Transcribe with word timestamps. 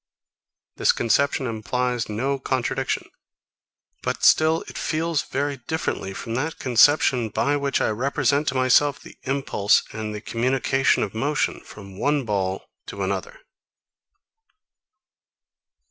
This 0.77 0.91
conception 0.93 1.45
implies 1.45 2.09
no 2.09 2.39
contradiction; 2.39 3.07
but 4.01 4.23
still 4.23 4.63
it 4.67 4.75
feels 4.75 5.21
very 5.21 5.57
differently 5.57 6.11
from 6.15 6.33
that 6.33 6.57
conception 6.57 7.29
by 7.29 7.55
which 7.55 7.79
I 7.79 7.89
represent 7.89 8.47
to 8.47 8.55
myself 8.55 8.99
the 8.99 9.19
impulse 9.25 9.83
and 9.93 10.11
the 10.15 10.19
communication 10.19 11.03
of 11.03 11.13
motion 11.13 11.59
from 11.59 11.99
one 11.99 12.25
ball 12.25 12.65
to 12.87 13.03
another. 13.03 13.41